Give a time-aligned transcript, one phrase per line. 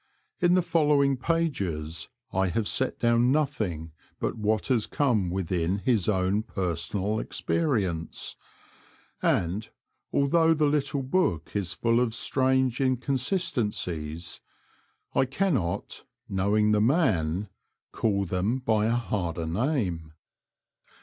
[0.41, 5.77] In the following pages I have ^''*'—^ set down nothing but what has come within
[5.77, 8.35] his own personal experience;
[9.21, 9.69] and,
[10.11, 14.41] although the little book is full of strange inconsistencies,
[15.13, 17.49] I cannot, knowing the man,
[17.91, 20.13] call them by a harder name.